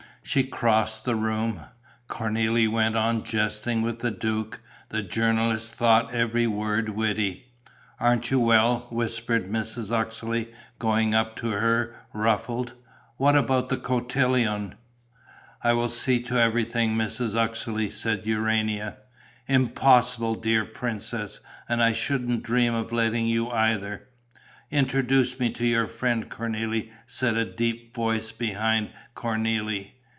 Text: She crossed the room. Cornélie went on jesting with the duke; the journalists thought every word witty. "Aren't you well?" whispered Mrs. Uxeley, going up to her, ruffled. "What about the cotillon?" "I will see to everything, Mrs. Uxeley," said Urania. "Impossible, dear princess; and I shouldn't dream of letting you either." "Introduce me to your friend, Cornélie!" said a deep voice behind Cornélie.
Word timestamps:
She 0.23 0.43
crossed 0.43 1.03
the 1.03 1.15
room. 1.15 1.61
Cornélie 2.07 2.69
went 2.69 2.95
on 2.95 3.23
jesting 3.23 3.81
with 3.81 3.99
the 3.99 4.11
duke; 4.11 4.61
the 4.87 5.01
journalists 5.01 5.67
thought 5.69 6.13
every 6.13 6.45
word 6.47 6.89
witty. 6.89 7.47
"Aren't 7.99 8.29
you 8.31 8.39
well?" 8.39 8.87
whispered 8.91 9.49
Mrs. 9.51 9.91
Uxeley, 9.91 10.49
going 10.79 11.13
up 11.15 11.35
to 11.37 11.49
her, 11.49 11.95
ruffled. 12.13 12.73
"What 13.17 13.35
about 13.35 13.67
the 13.69 13.75
cotillon?" 13.77 14.75
"I 15.63 15.73
will 15.73 15.89
see 15.89 16.21
to 16.21 16.39
everything, 16.39 16.95
Mrs. 16.95 17.35
Uxeley," 17.35 17.89
said 17.89 18.25
Urania. 18.25 18.97
"Impossible, 19.47 20.35
dear 20.35 20.63
princess; 20.63 21.39
and 21.67 21.81
I 21.83 21.91
shouldn't 21.93 22.43
dream 22.43 22.73
of 22.75 22.91
letting 22.93 23.25
you 23.27 23.49
either." 23.49 24.07
"Introduce 24.69 25.39
me 25.41 25.49
to 25.49 25.65
your 25.65 25.87
friend, 25.87 26.29
Cornélie!" 26.29 26.89
said 27.07 27.35
a 27.35 27.43
deep 27.43 27.93
voice 27.93 28.31
behind 28.31 28.91
Cornélie. 29.15 29.93